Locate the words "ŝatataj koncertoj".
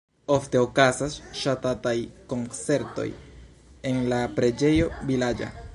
1.41-3.07